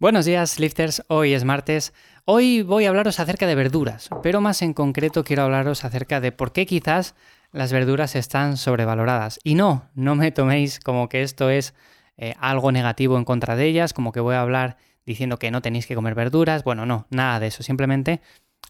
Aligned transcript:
Buenos 0.00 0.26
días, 0.26 0.60
lifters. 0.60 1.02
Hoy 1.08 1.32
es 1.32 1.42
martes. 1.42 1.92
Hoy 2.24 2.62
voy 2.62 2.84
a 2.84 2.90
hablaros 2.90 3.18
acerca 3.18 3.48
de 3.48 3.56
verduras, 3.56 4.10
pero 4.22 4.40
más 4.40 4.62
en 4.62 4.72
concreto 4.72 5.24
quiero 5.24 5.42
hablaros 5.42 5.84
acerca 5.84 6.20
de 6.20 6.30
por 6.30 6.52
qué 6.52 6.66
quizás 6.66 7.16
las 7.50 7.72
verduras 7.72 8.14
están 8.14 8.58
sobrevaloradas. 8.58 9.40
Y 9.42 9.56
no, 9.56 9.90
no 9.96 10.14
me 10.14 10.30
toméis 10.30 10.78
como 10.78 11.08
que 11.08 11.22
esto 11.22 11.50
es 11.50 11.74
eh, 12.16 12.34
algo 12.38 12.70
negativo 12.70 13.18
en 13.18 13.24
contra 13.24 13.56
de 13.56 13.66
ellas, 13.66 13.92
como 13.92 14.12
que 14.12 14.20
voy 14.20 14.36
a 14.36 14.40
hablar 14.40 14.76
diciendo 15.04 15.40
que 15.40 15.50
no 15.50 15.62
tenéis 15.62 15.88
que 15.88 15.96
comer 15.96 16.14
verduras. 16.14 16.62
Bueno, 16.62 16.86
no, 16.86 17.08
nada 17.10 17.40
de 17.40 17.48
eso. 17.48 17.64
Simplemente 17.64 18.20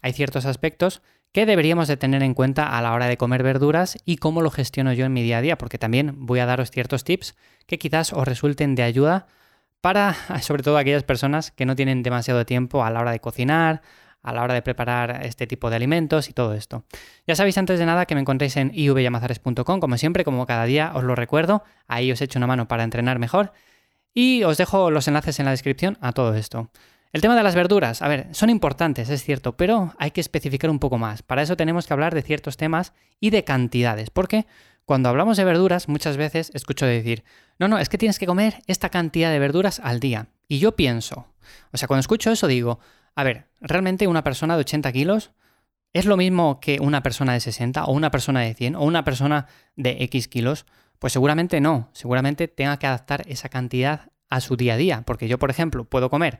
hay 0.01 0.13
ciertos 0.13 0.45
aspectos 0.45 1.03
que 1.31 1.45
deberíamos 1.45 1.87
de 1.87 1.97
tener 1.97 2.23
en 2.23 2.33
cuenta 2.33 2.75
a 2.75 2.81
la 2.81 2.91
hora 2.91 3.05
de 3.05 3.17
comer 3.17 3.43
verduras 3.43 3.99
y 4.03 4.17
cómo 4.17 4.41
lo 4.41 4.49
gestiono 4.49 4.93
yo 4.93 5.05
en 5.05 5.13
mi 5.13 5.21
día 5.21 5.37
a 5.37 5.41
día, 5.41 5.59
porque 5.59 5.77
también 5.77 6.25
voy 6.25 6.39
a 6.39 6.47
daros 6.47 6.71
ciertos 6.71 7.03
tips 7.03 7.35
que 7.67 7.77
quizás 7.77 8.13
os 8.13 8.27
resulten 8.27 8.73
de 8.73 8.81
ayuda 8.81 9.27
para 9.81 10.13
sobre 10.41 10.63
todo 10.63 10.77
aquellas 10.77 11.03
personas 11.03 11.51
que 11.51 11.65
no 11.65 11.75
tienen 11.75 12.03
demasiado 12.03 12.45
tiempo 12.45 12.83
a 12.83 12.89
la 12.89 12.99
hora 13.01 13.11
de 13.11 13.19
cocinar, 13.19 13.81
a 14.21 14.33
la 14.33 14.43
hora 14.43 14.53
de 14.53 14.61
preparar 14.61 15.25
este 15.25 15.47
tipo 15.47 15.69
de 15.69 15.77
alimentos 15.77 16.29
y 16.29 16.33
todo 16.33 16.53
esto. 16.53 16.83
Ya 17.25 17.35
sabéis 17.35 17.57
antes 17.57 17.79
de 17.79 17.85
nada 17.85 18.05
que 18.05 18.15
me 18.15 18.21
encontréis 18.21 18.57
en 18.57 18.71
ivyamazares.com, 18.73 19.79
como 19.79 19.97
siempre, 19.97 20.23
como 20.23 20.45
cada 20.45 20.65
día 20.65 20.91
os 20.93 21.03
lo 21.03 21.15
recuerdo, 21.15 21.63
ahí 21.87 22.11
os 22.11 22.21
echo 22.21 22.39
una 22.39 22.47
mano 22.47 22.67
para 22.67 22.83
entrenar 22.83 23.19
mejor 23.19 23.53
y 24.13 24.43
os 24.43 24.57
dejo 24.57 24.91
los 24.91 25.07
enlaces 25.07 25.39
en 25.39 25.45
la 25.45 25.51
descripción 25.51 25.97
a 26.01 26.11
todo 26.11 26.33
esto. 26.35 26.69
El 27.11 27.21
tema 27.21 27.35
de 27.35 27.41
las 27.41 27.55
verduras, 27.55 28.03
a 28.03 28.07
ver, 28.07 28.27
son 28.33 28.51
importantes, 28.51 29.09
es 29.09 29.23
cierto, 29.23 29.57
pero 29.57 29.93
hay 29.97 30.11
que 30.11 30.21
especificar 30.21 30.69
un 30.69 30.77
poco 30.77 30.99
más. 30.99 31.23
Para 31.23 31.41
eso 31.41 31.57
tenemos 31.57 31.87
que 31.87 31.93
hablar 31.93 32.13
de 32.13 32.21
ciertos 32.21 32.55
temas 32.55 32.93
y 33.19 33.31
de 33.31 33.43
cantidades, 33.43 34.11
porque 34.11 34.45
cuando 34.85 35.09
hablamos 35.09 35.37
de 35.37 35.43
verduras, 35.43 35.87
muchas 35.87 36.17
veces 36.17 36.51
escucho 36.53 36.85
decir, 36.85 37.23
no, 37.59 37.67
no, 37.67 37.77
es 37.77 37.89
que 37.89 37.97
tienes 37.97 38.19
que 38.19 38.25
comer 38.25 38.61
esta 38.67 38.89
cantidad 38.89 39.31
de 39.31 39.39
verduras 39.39 39.79
al 39.83 39.99
día. 39.99 40.27
Y 40.47 40.59
yo 40.59 40.75
pienso, 40.75 41.27
o 41.71 41.77
sea, 41.77 41.87
cuando 41.87 42.01
escucho 42.01 42.31
eso 42.31 42.47
digo, 42.47 42.79
a 43.15 43.23
ver, 43.23 43.47
¿realmente 43.61 44.07
una 44.07 44.23
persona 44.23 44.55
de 44.55 44.61
80 44.61 44.91
kilos 44.91 45.31
es 45.93 46.05
lo 46.05 46.17
mismo 46.17 46.59
que 46.59 46.79
una 46.79 47.03
persona 47.03 47.33
de 47.33 47.39
60 47.39 47.85
o 47.85 47.91
una 47.91 48.11
persona 48.11 48.41
de 48.41 48.53
100 48.53 48.75
o 48.75 48.83
una 48.83 49.03
persona 49.03 49.47
de 49.75 49.97
X 50.03 50.27
kilos? 50.27 50.65
Pues 50.99 51.13
seguramente 51.13 51.61
no, 51.61 51.89
seguramente 51.93 52.47
tenga 52.47 52.77
que 52.77 52.87
adaptar 52.87 53.23
esa 53.27 53.49
cantidad 53.49 54.11
a 54.29 54.41
su 54.41 54.55
día 54.55 54.75
a 54.75 54.77
día, 54.77 55.03
porque 55.05 55.27
yo, 55.27 55.39
por 55.39 55.49
ejemplo, 55.49 55.85
puedo 55.85 56.09
comer 56.09 56.39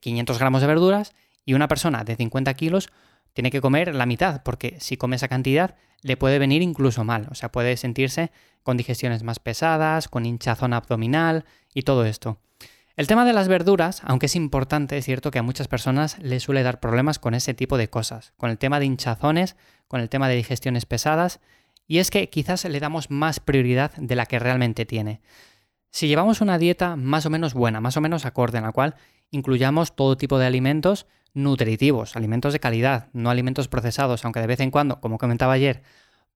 500 0.00 0.36
eh, 0.36 0.38
gramos 0.38 0.60
de 0.60 0.66
verduras 0.66 1.14
y 1.44 1.54
una 1.54 1.68
persona 1.68 2.04
de 2.04 2.16
50 2.16 2.54
kilos 2.54 2.90
tiene 3.36 3.50
que 3.50 3.60
comer 3.60 3.94
la 3.94 4.06
mitad, 4.06 4.42
porque 4.42 4.78
si 4.80 4.96
come 4.96 5.16
esa 5.16 5.28
cantidad 5.28 5.74
le 6.00 6.16
puede 6.16 6.38
venir 6.38 6.62
incluso 6.62 7.04
mal, 7.04 7.28
o 7.30 7.34
sea, 7.34 7.52
puede 7.52 7.76
sentirse 7.76 8.32
con 8.62 8.78
digestiones 8.78 9.22
más 9.24 9.40
pesadas, 9.40 10.08
con 10.08 10.24
hinchazón 10.24 10.72
abdominal 10.72 11.44
y 11.74 11.82
todo 11.82 12.06
esto. 12.06 12.38
El 12.96 13.06
tema 13.06 13.26
de 13.26 13.34
las 13.34 13.46
verduras, 13.46 14.00
aunque 14.04 14.24
es 14.24 14.36
importante, 14.36 14.96
es 14.96 15.04
cierto 15.04 15.30
que 15.30 15.38
a 15.38 15.42
muchas 15.42 15.68
personas 15.68 16.18
les 16.18 16.44
suele 16.44 16.62
dar 16.62 16.80
problemas 16.80 17.18
con 17.18 17.34
ese 17.34 17.52
tipo 17.52 17.76
de 17.76 17.90
cosas, 17.90 18.32
con 18.38 18.48
el 18.48 18.56
tema 18.56 18.80
de 18.80 18.86
hinchazones, 18.86 19.56
con 19.86 20.00
el 20.00 20.08
tema 20.08 20.30
de 20.30 20.36
digestiones 20.36 20.86
pesadas, 20.86 21.40
y 21.86 21.98
es 21.98 22.10
que 22.10 22.30
quizás 22.30 22.64
le 22.64 22.80
damos 22.80 23.10
más 23.10 23.38
prioridad 23.38 23.92
de 23.96 24.16
la 24.16 24.24
que 24.24 24.38
realmente 24.38 24.86
tiene. 24.86 25.20
Si 25.90 26.08
llevamos 26.08 26.40
una 26.40 26.56
dieta 26.56 26.96
más 26.96 27.26
o 27.26 27.30
menos 27.30 27.52
buena, 27.52 27.82
más 27.82 27.98
o 27.98 28.00
menos 28.00 28.24
acorde, 28.24 28.56
en 28.56 28.64
la 28.64 28.72
cual 28.72 28.94
incluyamos 29.30 29.94
todo 29.94 30.16
tipo 30.16 30.38
de 30.38 30.46
alimentos, 30.46 31.06
nutritivos, 31.36 32.16
alimentos 32.16 32.54
de 32.54 32.60
calidad, 32.60 33.08
no 33.12 33.28
alimentos 33.28 33.68
procesados, 33.68 34.24
aunque 34.24 34.40
de 34.40 34.46
vez 34.46 34.60
en 34.60 34.70
cuando, 34.70 35.00
como 35.00 35.18
comentaba 35.18 35.52
ayer, 35.52 35.82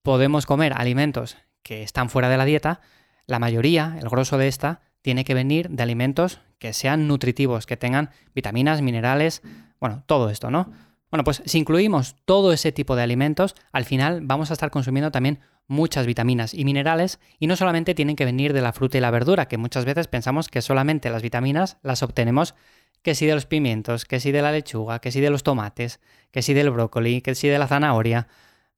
podemos 0.03 0.45
comer 0.45 0.75
alimentos 0.77 1.39
que 1.63 1.83
están 1.83 2.11
fuera 2.11 2.29
de 2.29 2.37
la 2.37 2.45
dieta, 2.45 2.83
la 3.27 3.39
mayoría, 3.39 3.97
el 3.99 4.11
grosso 4.11 4.37
de 4.37 4.47
esta, 4.47 4.83
tiene 5.01 5.25
que 5.25 5.33
venir 5.33 5.71
de 5.71 5.83
alimentos 5.83 6.41
que 6.59 6.75
sean 6.75 7.09
nutritivos, 7.09 7.65
que 7.65 7.79
tengan 7.79 8.11
vitaminas, 8.35 8.83
minerales, 8.83 9.43
bueno, 9.81 10.05
todo 10.07 10.29
esto, 10.29 10.51
¿no? 10.51 10.71
Bueno, 11.11 11.25
pues 11.25 11.43
si 11.47 11.59
incluimos 11.59 12.17
todo 12.27 12.53
ese 12.53 12.71
tipo 12.71 12.95
de 12.95 13.03
alimentos, 13.03 13.57
al 13.73 13.87
final 13.87 14.21
vamos 14.23 14.51
a 14.51 14.53
estar 14.53 14.71
consumiendo 14.71 15.11
también 15.11 15.41
muchas 15.67 16.05
vitaminas 16.05 16.53
y 16.53 16.65
minerales 16.65 17.21
y 17.39 17.47
no 17.47 17.57
solamente 17.57 17.95
tienen 17.95 18.17
que 18.17 18.25
venir 18.25 18.53
de 18.53 18.61
la 18.61 18.73
fruta 18.73 18.99
y 18.99 19.01
la 19.01 19.11
verdura, 19.11 19.47
que 19.47 19.57
muchas 19.57 19.85
veces 19.85 20.09
pensamos 20.09 20.49
que 20.49 20.63
solamente 20.63 21.09
las 21.09 21.23
vitaminas 21.23 21.79
las 21.83 22.03
obtenemos 22.03 22.55
que 23.03 23.15
si 23.15 23.27
de 23.27 23.35
los 23.35 23.47
pimientos, 23.47 24.05
que 24.05 24.21
si 24.21 24.33
de 24.33 24.43
la 24.43 24.53
lechuga, 24.53 25.01
que 25.01 25.11
si 25.11 25.21
de 25.21 25.31
los 25.31 25.43
tomates, 25.43 26.01
que 26.31 26.43
si 26.43 26.55
del 26.55 26.71
brócoli, 26.71 27.23
que 27.23 27.35
si 27.35 27.49
de 27.49 27.59
la 27.59 27.67
zanahoria. 27.67 28.29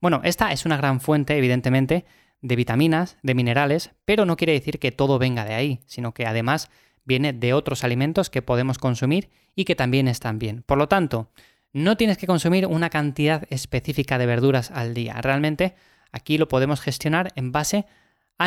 Bueno, 0.00 0.21
esta 0.25 0.53
es 0.53 0.65
una 0.65 0.77
gran 0.77 1.00
fuente, 1.00 1.37
evidentemente, 1.37 2.05
de 2.41 2.56
vitaminas, 2.56 3.19
de 3.22 3.34
minerales, 3.34 3.91
pero 4.05 4.25
no 4.25 4.37
quiere 4.37 4.53
decir 4.53 4.78
que 4.78 4.93
todo 4.93 5.19
venga 5.19 5.44
de 5.44 5.55
ahí, 5.55 5.81
sino 5.87 6.12
que 6.12 6.27
además 6.27 6.71
viene 7.05 7.32
de 7.32 7.53
otros 7.53 7.84
alimentos 7.84 8.31
que 8.31 8.43
podemos 8.43 8.78
consumir 8.78 9.31
y 9.55 9.65
que 9.65 9.77
también 9.77 10.09
están 10.09 10.38
bien. 10.38 10.62
Por 10.62 10.78
lo 10.78 10.88
tanto, 10.88 11.31
no 11.72 11.97
tienes 11.97 12.19
que 12.19 12.27
consumir 12.27 12.66
una 12.66 12.91
cantidad 12.91 13.44
específica 13.50 14.19
de 14.19 14.27
verduras 14.27 14.71
al 14.71 14.94
día. 14.94 15.15
Realmente 15.21 15.75
aquí 16.11 16.38
lo 16.38 16.49
podemos 16.49 16.81
gestionar 16.81 17.32
en 17.34 17.53
base 17.53 17.78
a 17.78 17.87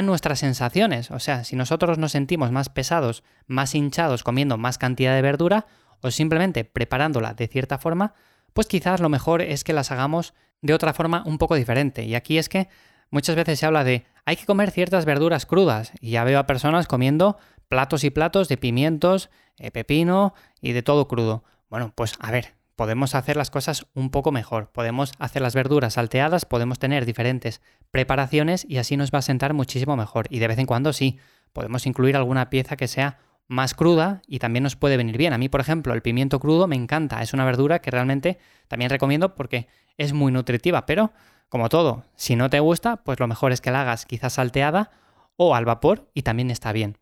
nuestras 0.01 0.40
sensaciones. 0.40 1.12
O 1.12 1.19
sea, 1.19 1.44
si 1.44 1.56
nosotros 1.56 1.97
nos 1.97 2.12
sentimos 2.12 2.51
más 2.51 2.69
pesados, 2.69 3.23
más 3.47 3.75
hinchados 3.75 4.23
comiendo 4.23 4.57
más 4.57 4.78
cantidad 4.78 5.16
de 5.16 5.22
verdura 5.22 5.68
o 6.01 6.12
simplemente 6.12 6.66
preparándola 6.66 7.34
de 7.34 7.47
cierta 7.47 7.78
forma, 7.78 8.13
pues 8.53 8.68
quizás 8.68 9.00
lo 9.00 9.09
mejor 9.09 9.41
es 9.41 9.63
que 9.63 9.73
las 9.73 9.91
hagamos 9.91 10.34
de 10.62 10.73
otra 10.73 10.94
forma 10.94 11.23
un 11.25 11.38
poco 11.38 11.56
diferente. 11.56 12.03
Y 12.03 12.16
aquí 12.16 12.38
es 12.38 12.50
que 12.50 12.68
muchas 13.09 13.35
veces 13.35 13.59
se 13.59 13.66
habla 13.66 13.84
de 13.84 14.06
hay 14.25 14.35
que 14.35 14.46
comer 14.46 14.72
ciertas 14.72 15.06
verduras 15.06 15.46
crudas 15.46 15.91
y 16.00 16.12
ya 16.12 16.23
veo 16.23 16.40
a 16.40 16.47
personas 16.47 16.88
comiendo 16.88 17.38
platos 17.67 18.03
y 18.03 18.09
platos 18.09 18.47
de 18.47 18.57
pimientos, 18.57 19.29
eh, 19.57 19.72
pepino 19.72 20.34
y 20.62 20.73
de 20.73 20.84
todo 20.84 21.07
crudo. 21.07 21.44
Bueno, 21.69 21.91
pues 21.96 22.13
a 22.19 22.31
ver, 22.31 22.56
podemos 22.75 23.16
hacer 23.16 23.38
las 23.38 23.52
cosas 23.52 23.88
un 23.94 24.09
poco 24.09 24.31
mejor. 24.31 24.72
Podemos 24.72 25.13
hacer 25.19 25.41
las 25.41 25.56
verduras 25.56 25.94
salteadas, 25.94 26.46
podemos 26.46 26.80
tener 26.80 27.06
diferentes 27.06 27.62
preparaciones 27.91 28.66
y 28.68 28.78
así 28.78 28.97
nos 28.97 29.12
va 29.12 29.19
a 29.19 29.24
sentar 29.24 29.53
muchísimo 29.53 29.96
mejor. 29.96 30.28
Y 30.30 30.40
de 30.40 30.47
vez 30.47 30.59
en 30.59 30.66
cuando 30.66 30.94
sí, 30.94 31.19
podemos 31.53 31.85
incluir 31.85 32.16
alguna 32.16 32.50
pieza 32.50 32.75
que 32.75 32.88
sea 32.88 33.19
más 33.47 33.74
cruda 33.74 34.22
y 34.28 34.40
también 34.40 34.64
nos 34.64 34.75
puede 34.75 34.97
venir 34.97 35.18
bien. 35.18 35.34
A 35.34 35.38
mí, 35.38 35.50
por 35.50 35.62
ejemplo, 35.62 35.94
el 35.94 36.02
pimiento 36.02 36.40
crudo 36.40 36.68
me 36.68 36.75
encanta. 36.75 37.22
Es 37.22 37.34
una 37.34 37.46
verdura 37.46 37.80
que 37.80 37.91
realmente 37.91 38.40
también 38.68 38.90
recomiendo 38.90 39.35
porque 39.35 39.68
es 39.97 40.14
muy 40.14 40.31
nutritiva. 40.31 40.85
Pero, 40.85 41.14
como 41.50 41.69
todo, 41.69 42.03
si 42.16 42.35
no 42.35 42.50
te 42.50 42.59
gusta, 42.59 42.97
pues 42.97 43.19
lo 43.19 43.28
mejor 43.28 43.52
es 43.52 43.62
que 43.62 43.72
la 43.72 43.81
hagas 43.81 44.06
quizás 44.06 44.34
salteada 44.34 44.91
o 45.38 45.56
al 45.56 45.66
vapor 45.66 46.09
y 46.14 46.24
también 46.24 46.52
está 46.52 46.72
bien. 46.72 46.97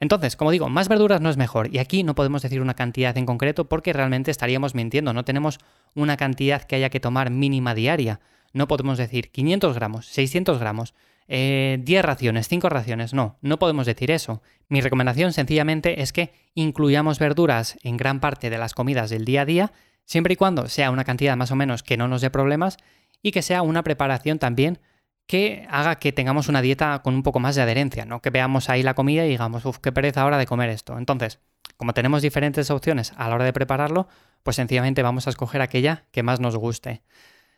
Entonces, 0.00 0.36
como 0.36 0.50
digo, 0.50 0.68
más 0.68 0.88
verduras 0.88 1.20
no 1.20 1.30
es 1.30 1.36
mejor. 1.36 1.74
Y 1.74 1.78
aquí 1.78 2.02
no 2.02 2.14
podemos 2.14 2.42
decir 2.42 2.60
una 2.60 2.74
cantidad 2.74 3.16
en 3.16 3.26
concreto 3.26 3.68
porque 3.68 3.92
realmente 3.92 4.30
estaríamos 4.30 4.74
mintiendo. 4.74 5.12
No 5.12 5.24
tenemos 5.24 5.58
una 5.94 6.16
cantidad 6.16 6.62
que 6.62 6.76
haya 6.76 6.90
que 6.90 7.00
tomar 7.00 7.30
mínima 7.30 7.74
diaria. 7.74 8.20
No 8.52 8.68
podemos 8.68 8.98
decir 8.98 9.30
500 9.30 9.74
gramos, 9.74 10.06
600 10.06 10.58
gramos, 10.58 10.94
10 11.28 11.28
eh, 11.28 12.02
raciones, 12.02 12.48
5 12.48 12.68
raciones. 12.68 13.14
No, 13.14 13.36
no 13.40 13.58
podemos 13.58 13.86
decir 13.86 14.10
eso. 14.10 14.42
Mi 14.68 14.80
recomendación 14.80 15.32
sencillamente 15.32 16.02
es 16.02 16.12
que 16.12 16.32
incluyamos 16.54 17.18
verduras 17.18 17.78
en 17.82 17.96
gran 17.96 18.20
parte 18.20 18.50
de 18.50 18.58
las 18.58 18.74
comidas 18.74 19.10
del 19.10 19.24
día 19.24 19.42
a 19.42 19.46
día, 19.46 19.72
siempre 20.04 20.34
y 20.34 20.36
cuando 20.36 20.68
sea 20.68 20.90
una 20.90 21.04
cantidad 21.04 21.36
más 21.36 21.50
o 21.50 21.56
menos 21.56 21.82
que 21.82 21.96
no 21.96 22.08
nos 22.08 22.20
dé 22.20 22.30
problemas 22.30 22.76
y 23.22 23.32
que 23.32 23.42
sea 23.42 23.62
una 23.62 23.82
preparación 23.82 24.38
también 24.38 24.78
que 25.26 25.66
haga 25.70 25.96
que 25.96 26.12
tengamos 26.12 26.48
una 26.48 26.62
dieta 26.62 27.00
con 27.02 27.14
un 27.14 27.22
poco 27.22 27.40
más 27.40 27.56
de 27.56 27.62
adherencia, 27.62 28.04
¿no? 28.04 28.20
Que 28.22 28.30
veamos 28.30 28.70
ahí 28.70 28.82
la 28.82 28.94
comida 28.94 29.24
y 29.26 29.28
digamos, 29.28 29.64
uff, 29.64 29.78
qué 29.78 29.92
pereza 29.92 30.22
ahora 30.22 30.38
de 30.38 30.46
comer 30.46 30.70
esto. 30.70 30.96
Entonces, 30.98 31.40
como 31.76 31.92
tenemos 31.92 32.22
diferentes 32.22 32.70
opciones 32.70 33.12
a 33.16 33.28
la 33.28 33.34
hora 33.34 33.44
de 33.44 33.52
prepararlo, 33.52 34.08
pues 34.42 34.56
sencillamente 34.56 35.02
vamos 35.02 35.26
a 35.26 35.30
escoger 35.30 35.60
aquella 35.60 36.04
que 36.12 36.22
más 36.22 36.40
nos 36.40 36.56
guste. 36.56 37.02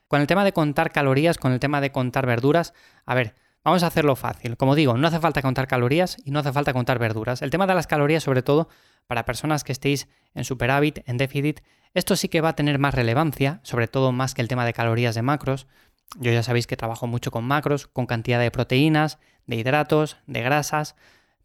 Con 0.09 0.23
el 0.23 0.27
tema 0.27 0.45
de 0.45 0.53
contar 0.53 0.91
calorías, 0.91 1.37
con 1.37 1.53
el 1.53 1.61
tema 1.61 1.83
de 1.83 1.93
contar 1.93 2.25
verduras, 2.25 2.73
a 3.05 3.15
ver, 3.15 3.35
vamos 3.63 3.83
a 3.83 3.89
hacerlo 3.89 4.17
fácil. 4.17 4.57
Como 4.57 4.75
digo, 4.75 4.97
no 4.97 5.07
hace 5.07 5.21
falta 5.21 5.43
contar 5.43 5.69
calorías 5.69 6.17
y 6.25 6.31
no 6.31 6.39
hace 6.39 6.53
falta 6.53 6.73
contar 6.73 6.99
verduras. 6.99 7.43
El 7.43 7.51
tema 7.51 7.67
de 7.67 7.75
las 7.75 7.87
calorías, 7.87 8.23
sobre 8.23 8.43
todo 8.43 8.69
para 9.07 9.27
personas 9.27 9.65
que 9.65 9.73
estéis 9.73 10.09
en 10.35 10.45
superávit, 10.45 11.01
en 11.07 11.19
déficit, 11.19 11.61
esto 11.95 12.17
sí 12.17 12.29
que 12.29 12.41
va 12.41 12.51
a 12.51 12.57
tener 12.57 12.79
más 12.79 12.95
relevancia, 12.95 13.61
sobre 13.63 13.89
todo 13.89 14.13
más 14.13 14.35
que 14.35 14.43
el 14.43 14.49
tema 14.49 14.65
de 14.65 14.73
calorías 14.73 15.15
de 15.15 15.23
macros, 15.23 15.67
yo 16.17 16.33
ya 16.33 16.43
sabéis 16.43 16.67
que 16.67 16.77
trabajo 16.77 17.07
mucho 17.07 17.31
con 17.31 17.45
macros, 17.45 17.87
con 17.87 18.07
cantidad 18.07 18.41
de 18.41 18.51
proteínas, 18.51 19.19
de 19.47 19.57
hidratos, 19.57 20.17
de 20.27 20.43
grasas, 20.43 20.97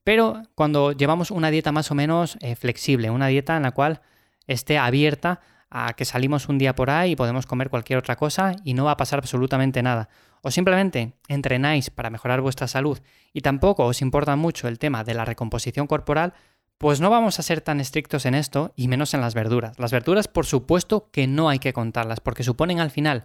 pero 0.03 0.43
cuando 0.55 0.91
llevamos 0.91 1.31
una 1.31 1.51
dieta 1.51 1.71
más 1.71 1.91
o 1.91 1.95
menos 1.95 2.37
eh, 2.41 2.55
flexible, 2.55 3.09
una 3.09 3.27
dieta 3.27 3.55
en 3.55 3.63
la 3.63 3.71
cual 3.71 4.01
esté 4.47 4.77
abierta 4.77 5.39
a 5.69 5.93
que 5.93 6.05
salimos 6.05 6.49
un 6.49 6.57
día 6.57 6.75
por 6.75 6.89
ahí 6.89 7.11
y 7.11 7.15
podemos 7.15 7.45
comer 7.45 7.69
cualquier 7.69 7.99
otra 7.99 8.15
cosa 8.15 8.55
y 8.63 8.73
no 8.73 8.85
va 8.85 8.91
a 8.91 8.97
pasar 8.97 9.19
absolutamente 9.19 9.81
nada. 9.81 10.09
O 10.41 10.51
simplemente 10.51 11.13
entrenáis 11.29 11.89
para 11.89 12.09
mejorar 12.09 12.41
vuestra 12.41 12.67
salud 12.67 12.99
y 13.31 13.41
tampoco 13.41 13.85
os 13.85 14.01
importa 14.01 14.35
mucho 14.35 14.67
el 14.67 14.77
tema 14.77 15.03
de 15.03 15.13
la 15.13 15.25
recomposición 15.25 15.87
corporal, 15.87 16.33
pues 16.77 16.99
no 16.99 17.09
vamos 17.09 17.39
a 17.39 17.43
ser 17.43 17.61
tan 17.61 17.79
estrictos 17.79 18.25
en 18.25 18.35
esto 18.35 18.73
y 18.75 18.89
menos 18.89 19.13
en 19.13 19.21
las 19.21 19.33
verduras. 19.33 19.79
Las 19.79 19.91
verduras, 19.91 20.27
por 20.27 20.45
supuesto 20.45 21.09
que 21.11 21.27
no 21.27 21.47
hay 21.47 21.59
que 21.59 21.71
contarlas 21.71 22.19
porque 22.19 22.43
suponen 22.43 22.81
al 22.81 22.91
final 22.91 23.23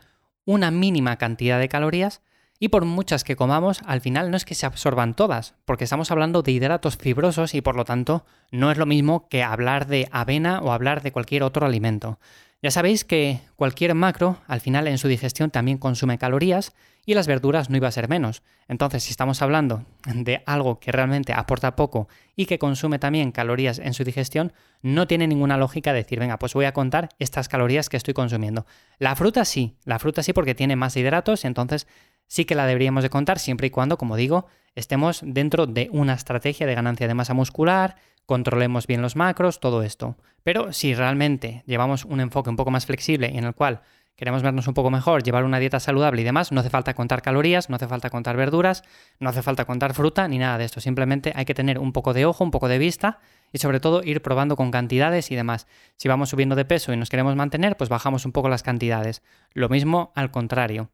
una 0.49 0.71
mínima 0.71 1.19
cantidad 1.19 1.61
de 1.61 1.69
calorías 1.69 2.23
Y 2.59 2.69
por 2.71 2.87
muchas 2.87 3.23
que 3.23 3.37
comamos, 3.37 3.83
al 3.85 4.01
final 4.01 4.31
no 4.31 4.37
es 4.39 4.47
que 4.47 4.55
se 4.55 4.65
absorban 4.65 5.15
todas, 5.15 5.55
porque 5.67 5.85
estamos 5.85 6.11
hablando 6.11 6.43
de 6.43 6.53
hidratos 6.53 6.97
fibrosos 6.97 7.55
y 7.55 7.61
por 7.61 7.77
lo 7.77 7.85
tanto 7.85 8.25
no 8.51 8.73
es 8.73 8.79
lo 8.79 8.87
mismo 8.87 9.29
que 9.29 9.43
hablar 9.43 9.87
de 9.87 10.09
avena 10.11 10.61
o 10.61 10.73
hablar 10.73 11.03
de 11.03 11.13
cualquier 11.13 11.43
otro 11.43 11.67
alimento. 11.67 12.19
Ya 12.63 12.71
sabéis 12.71 13.05
que 13.05 13.43
cualquier 13.57 13.95
macro 13.95 14.39
al 14.47 14.61
final 14.61 14.89
en 14.89 14.97
su 14.97 15.07
digestión 15.07 15.51
también 15.51 15.77
consume 15.77 16.19
calorías 16.19 16.73
y 17.09 17.15
las 17.15 17.27
verduras 17.27 17.71
no 17.71 17.79
iba 17.79 17.89
a 17.89 17.91
ser 17.91 18.07
menos. 18.07 18.43
Entonces, 18.69 19.03
si 19.03 19.13
estamos 19.13 19.41
hablando 19.41 19.83
de 20.05 20.43
algo 20.45 20.79
que 20.79 20.93
realmente 20.93 21.33
aporta 21.33 21.75
poco 21.75 22.07
y 22.37 22.45
que 22.45 22.59
consume 22.59 22.99
también 22.99 23.33
calorías 23.33 23.79
en 23.79 23.95
su 23.95 24.05
digestión, 24.05 24.53
no 24.83 25.07
tiene 25.07 25.27
ninguna 25.27 25.57
lógica 25.57 25.95
decir, 25.95 26.21
venga, 26.21 26.39
pues 26.39 26.53
voy 26.53 26.67
a 26.67 26.75
contar 26.75 27.09
estas 27.19 27.49
calorías 27.49 27.89
que 27.89 27.97
estoy 27.97 28.13
consumiendo. 28.13 28.67
La 28.99 29.17
fruta 29.17 29.47
sí, 29.47 29.79
la 29.87 29.99
fruta 29.99 30.23
sí 30.23 30.35
porque 30.35 30.55
tiene 30.55 30.77
más 30.77 30.99
hidratos, 30.99 31.47
entonces 31.47 31.87
sí 32.27 32.45
que 32.45 32.55
la 32.55 32.67
deberíamos 32.67 33.03
de 33.03 33.09
contar 33.09 33.39
siempre 33.39 33.69
y 33.69 33.71
cuando, 33.71 33.97
como 33.97 34.15
digo, 34.15 34.47
estemos 34.75 35.23
dentro 35.25 35.67
de 35.67 35.89
una 35.91 36.13
estrategia 36.13 36.67
de 36.67 36.75
ganancia 36.75 37.09
de 37.09 37.15
masa 37.15 37.33
muscular, 37.33 37.97
controlemos 38.27 38.87
bien 38.87 39.01
los 39.01 39.17
macros, 39.17 39.61
todo 39.61 39.83
esto. 39.83 40.19
Pero 40.43 40.75
si 40.75 40.95
realmente 40.95 41.63
llevamos 41.65 42.05
un 42.05 42.21
enfoque 42.21 42.51
un 42.51 42.57
poco 42.57 42.71
más 42.71 42.85
flexible 42.85 43.29
en 43.29 43.45
el 43.45 43.55
cual 43.55 43.81
queremos 44.19 44.43
vernos 44.43 44.67
un 44.67 44.75
poco 44.75 44.91
mejor, 44.91 45.23
llevar 45.23 45.45
una 45.45 45.61
dieta 45.61 45.79
saludable 45.79 46.21
y 46.21 46.25
demás, 46.25 46.51
no 46.51 46.61
hace 46.61 46.71
falta 46.71 46.93
contar 46.93 47.23
calorías, 47.23 47.71
no 47.71 47.77
hace 47.77 47.87
falta 47.87 48.11
contar 48.11 48.37
verduras, 48.37 48.83
no 49.21 49.31
hace 49.31 49.43
falta 49.43 49.65
contar 49.65 49.95
fruta 49.95 50.27
ni 50.27 50.39
nada 50.39 50.59
de 50.59 50.65
esto. 50.65 50.81
Simplemente 50.81 51.33
hay 51.37 51.45
que 51.45 51.55
tener 51.55 51.79
un 51.79 51.93
poco 51.93 52.13
de 52.13 52.27
ojo, 52.27 52.43
un 52.43 52.51
poco 52.51 52.67
de 52.67 52.79
vista 52.79 53.21
y 53.53 53.59
sobre 53.59 53.79
todo 53.79 54.03
ir 54.03 54.21
probando 54.21 54.57
con 54.57 54.73
cantidades 54.73 55.31
y 55.31 55.37
demás. 55.37 55.69
Si 55.97 56.09
vamos 56.09 56.31
subiendo 56.31 56.57
de 56.57 56.65
peso 56.65 56.93
y 56.93 56.97
nos 56.97 57.11
queremos 57.11 57.37
mantener, 57.37 57.77
pues 57.77 57.89
bajamos 57.89 58.27
un 58.27 58.33
poco 58.33 58.49
las 58.49 58.65
cantidades. 58.65 59.23
Lo 59.55 59.69
mismo 59.69 60.13
al 60.17 60.33
contrario. 60.33 60.91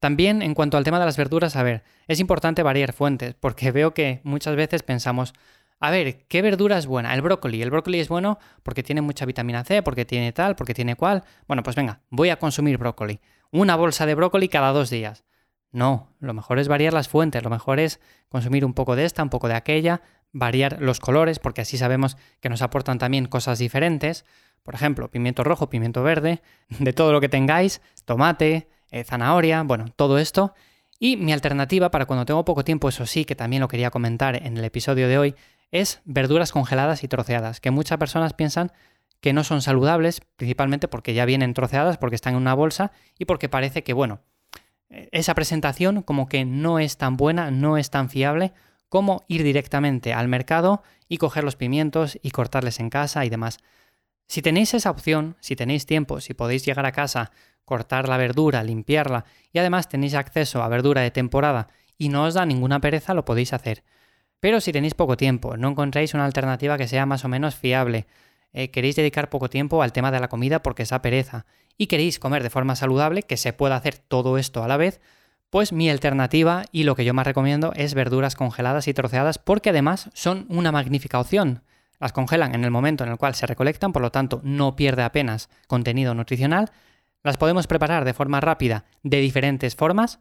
También 0.00 0.42
en 0.42 0.54
cuanto 0.54 0.76
al 0.76 0.82
tema 0.82 0.98
de 0.98 1.04
las 1.04 1.16
verduras, 1.16 1.54
a 1.54 1.62
ver, 1.62 1.84
es 2.08 2.18
importante 2.18 2.64
variar 2.64 2.92
fuentes, 2.92 3.36
porque 3.38 3.70
veo 3.70 3.94
que 3.94 4.20
muchas 4.24 4.56
veces 4.56 4.82
pensamos, 4.82 5.32
a 5.84 5.90
ver, 5.90 6.28
¿qué 6.28 6.42
verdura 6.42 6.78
es 6.78 6.86
buena? 6.86 7.12
El 7.12 7.22
brócoli. 7.22 7.60
El 7.60 7.72
brócoli 7.72 7.98
es 7.98 8.08
bueno 8.08 8.38
porque 8.62 8.84
tiene 8.84 9.02
mucha 9.02 9.26
vitamina 9.26 9.64
C, 9.64 9.82
porque 9.82 10.04
tiene 10.04 10.32
tal, 10.32 10.54
porque 10.54 10.74
tiene 10.74 10.94
cual. 10.94 11.24
Bueno, 11.48 11.64
pues 11.64 11.74
venga, 11.74 12.02
voy 12.08 12.30
a 12.30 12.38
consumir 12.38 12.78
brócoli. 12.78 13.18
Una 13.50 13.74
bolsa 13.74 14.06
de 14.06 14.14
brócoli 14.14 14.48
cada 14.48 14.70
dos 14.70 14.90
días. 14.90 15.24
No, 15.72 16.14
lo 16.20 16.34
mejor 16.34 16.60
es 16.60 16.68
variar 16.68 16.92
las 16.92 17.08
fuentes, 17.08 17.42
lo 17.42 17.50
mejor 17.50 17.80
es 17.80 17.98
consumir 18.28 18.64
un 18.64 18.74
poco 18.74 18.94
de 18.94 19.04
esta, 19.04 19.24
un 19.24 19.28
poco 19.28 19.48
de 19.48 19.54
aquella, 19.54 20.02
variar 20.30 20.80
los 20.80 21.00
colores, 21.00 21.40
porque 21.40 21.62
así 21.62 21.76
sabemos 21.76 22.16
que 22.40 22.48
nos 22.48 22.62
aportan 22.62 22.98
también 22.98 23.26
cosas 23.26 23.58
diferentes. 23.58 24.24
Por 24.62 24.76
ejemplo, 24.76 25.10
pimiento 25.10 25.42
rojo, 25.42 25.68
pimiento 25.68 26.04
verde, 26.04 26.42
de 26.68 26.92
todo 26.92 27.12
lo 27.12 27.20
que 27.20 27.28
tengáis, 27.28 27.82
tomate, 28.04 28.68
eh, 28.92 29.02
zanahoria, 29.02 29.64
bueno, 29.64 29.86
todo 29.96 30.18
esto. 30.18 30.54
Y 31.00 31.16
mi 31.16 31.32
alternativa 31.32 31.90
para 31.90 32.06
cuando 32.06 32.24
tengo 32.24 32.44
poco 32.44 32.62
tiempo, 32.62 32.88
eso 32.88 33.04
sí, 33.04 33.24
que 33.24 33.34
también 33.34 33.60
lo 33.62 33.66
quería 33.66 33.90
comentar 33.90 34.36
en 34.36 34.56
el 34.56 34.64
episodio 34.64 35.08
de 35.08 35.18
hoy, 35.18 35.34
es 35.72 36.00
verduras 36.04 36.52
congeladas 36.52 37.02
y 37.02 37.08
troceadas, 37.08 37.60
que 37.60 37.70
muchas 37.70 37.98
personas 37.98 38.34
piensan 38.34 38.70
que 39.20 39.32
no 39.32 39.44
son 39.44 39.62
saludables, 39.62 40.20
principalmente 40.36 40.88
porque 40.88 41.14
ya 41.14 41.24
vienen 41.24 41.54
troceadas, 41.54 41.96
porque 41.96 42.16
están 42.16 42.34
en 42.34 42.40
una 42.40 42.54
bolsa 42.54 42.92
y 43.18 43.24
porque 43.24 43.48
parece 43.48 43.82
que, 43.82 43.92
bueno, 43.92 44.20
esa 44.90 45.34
presentación 45.34 46.02
como 46.02 46.28
que 46.28 46.44
no 46.44 46.78
es 46.78 46.98
tan 46.98 47.16
buena, 47.16 47.50
no 47.50 47.78
es 47.78 47.90
tan 47.90 48.10
fiable 48.10 48.52
como 48.88 49.24
ir 49.26 49.42
directamente 49.42 50.12
al 50.12 50.28
mercado 50.28 50.82
y 51.08 51.16
coger 51.16 51.44
los 51.44 51.56
pimientos 51.56 52.18
y 52.22 52.30
cortarles 52.30 52.78
en 52.78 52.90
casa 52.90 53.24
y 53.24 53.30
demás. 53.30 53.58
Si 54.28 54.42
tenéis 54.42 54.74
esa 54.74 54.90
opción, 54.90 55.36
si 55.40 55.56
tenéis 55.56 55.86
tiempo, 55.86 56.20
si 56.20 56.34
podéis 56.34 56.64
llegar 56.64 56.84
a 56.84 56.92
casa, 56.92 57.30
cortar 57.64 58.08
la 58.08 58.18
verdura, 58.18 58.62
limpiarla 58.62 59.24
y 59.52 59.58
además 59.58 59.88
tenéis 59.88 60.14
acceso 60.14 60.62
a 60.62 60.68
verdura 60.68 61.00
de 61.00 61.10
temporada 61.10 61.68
y 61.96 62.08
no 62.08 62.24
os 62.24 62.34
da 62.34 62.44
ninguna 62.44 62.80
pereza, 62.80 63.14
lo 63.14 63.24
podéis 63.24 63.52
hacer. 63.52 63.84
Pero 64.42 64.60
si 64.60 64.72
tenéis 64.72 64.94
poco 64.94 65.16
tiempo, 65.16 65.56
no 65.56 65.68
encontráis 65.68 66.14
una 66.14 66.24
alternativa 66.24 66.76
que 66.76 66.88
sea 66.88 67.06
más 67.06 67.24
o 67.24 67.28
menos 67.28 67.54
fiable, 67.54 68.08
eh, 68.52 68.72
queréis 68.72 68.96
dedicar 68.96 69.30
poco 69.30 69.48
tiempo 69.48 69.84
al 69.84 69.92
tema 69.92 70.10
de 70.10 70.18
la 70.18 70.26
comida 70.26 70.64
porque 70.64 70.82
esa 70.82 71.00
pereza, 71.00 71.46
y 71.78 71.86
queréis 71.86 72.18
comer 72.18 72.42
de 72.42 72.50
forma 72.50 72.74
saludable, 72.74 73.22
que 73.22 73.36
se 73.36 73.52
pueda 73.52 73.76
hacer 73.76 73.98
todo 73.98 74.38
esto 74.38 74.64
a 74.64 74.66
la 74.66 74.76
vez, 74.76 75.00
pues 75.48 75.72
mi 75.72 75.88
alternativa 75.88 76.64
y 76.72 76.82
lo 76.82 76.96
que 76.96 77.04
yo 77.04 77.14
más 77.14 77.24
recomiendo 77.24 77.72
es 77.76 77.94
verduras 77.94 78.34
congeladas 78.34 78.88
y 78.88 78.94
troceadas 78.94 79.38
porque 79.38 79.70
además 79.70 80.10
son 80.12 80.46
una 80.48 80.72
magnífica 80.72 81.20
opción. 81.20 81.62
Las 82.00 82.12
congelan 82.12 82.56
en 82.56 82.64
el 82.64 82.72
momento 82.72 83.04
en 83.04 83.10
el 83.10 83.18
cual 83.18 83.36
se 83.36 83.46
recolectan, 83.46 83.92
por 83.92 84.02
lo 84.02 84.10
tanto 84.10 84.40
no 84.42 84.74
pierde 84.74 85.04
apenas 85.04 85.50
contenido 85.68 86.14
nutricional. 86.14 86.72
Las 87.22 87.36
podemos 87.36 87.68
preparar 87.68 88.04
de 88.04 88.12
forma 88.12 88.40
rápida 88.40 88.86
de 89.04 89.20
diferentes 89.20 89.76
formas 89.76 90.18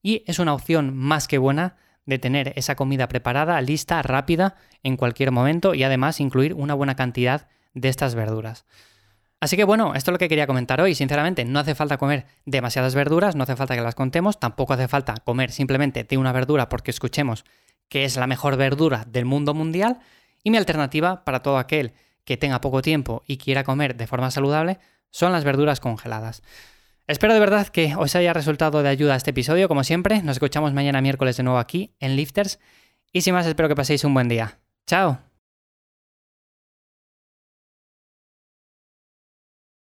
y 0.00 0.22
es 0.28 0.38
una 0.38 0.54
opción 0.54 0.96
más 0.96 1.26
que 1.26 1.38
buena 1.38 1.74
de 2.06 2.18
tener 2.18 2.52
esa 2.56 2.74
comida 2.74 3.08
preparada, 3.08 3.60
lista, 3.60 4.02
rápida, 4.02 4.56
en 4.82 4.96
cualquier 4.96 5.30
momento 5.30 5.74
y 5.74 5.82
además 5.82 6.20
incluir 6.20 6.54
una 6.54 6.74
buena 6.74 6.96
cantidad 6.96 7.48
de 7.72 7.88
estas 7.88 8.14
verduras. 8.14 8.64
Así 9.40 9.56
que 9.56 9.64
bueno, 9.64 9.94
esto 9.94 10.10
es 10.10 10.12
lo 10.12 10.18
que 10.18 10.28
quería 10.28 10.46
comentar 10.46 10.80
hoy. 10.80 10.94
Sinceramente, 10.94 11.44
no 11.44 11.58
hace 11.58 11.74
falta 11.74 11.98
comer 11.98 12.24
demasiadas 12.46 12.94
verduras, 12.94 13.36
no 13.36 13.42
hace 13.42 13.56
falta 13.56 13.74
que 13.74 13.82
las 13.82 13.94
contemos, 13.94 14.40
tampoco 14.40 14.72
hace 14.72 14.88
falta 14.88 15.14
comer 15.24 15.50
simplemente 15.50 16.04
de 16.04 16.16
una 16.16 16.32
verdura 16.32 16.68
porque 16.68 16.90
escuchemos 16.90 17.44
que 17.88 18.04
es 18.04 18.16
la 18.16 18.26
mejor 18.26 18.56
verdura 18.56 19.04
del 19.06 19.26
mundo 19.26 19.52
mundial. 19.52 19.98
Y 20.42 20.50
mi 20.50 20.56
alternativa 20.56 21.24
para 21.24 21.42
todo 21.42 21.58
aquel 21.58 21.92
que 22.24 22.36
tenga 22.36 22.60
poco 22.60 22.80
tiempo 22.80 23.22
y 23.26 23.36
quiera 23.36 23.64
comer 23.64 23.96
de 23.96 24.06
forma 24.06 24.30
saludable 24.30 24.78
son 25.10 25.32
las 25.32 25.44
verduras 25.44 25.78
congeladas. 25.78 26.42
Espero 27.06 27.34
de 27.34 27.40
verdad 27.40 27.68
que 27.68 27.94
os 27.96 28.16
haya 28.16 28.32
resultado 28.32 28.82
de 28.82 28.88
ayuda 28.88 29.16
este 29.16 29.30
episodio, 29.30 29.68
como 29.68 29.84
siempre. 29.84 30.22
Nos 30.22 30.36
escuchamos 30.36 30.72
mañana 30.72 31.02
miércoles 31.02 31.36
de 31.36 31.42
nuevo 31.42 31.58
aquí 31.58 31.94
en 32.00 32.16
Lifters. 32.16 32.58
Y 33.12 33.20
sin 33.20 33.34
más, 33.34 33.46
espero 33.46 33.68
que 33.68 33.74
paséis 33.74 34.04
un 34.04 34.14
buen 34.14 34.28
día. 34.28 34.58
¡Chao! 34.86 35.33